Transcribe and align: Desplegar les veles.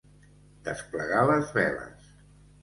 Desplegar 0.69 1.19
les 1.33 1.53
veles. 1.59 2.11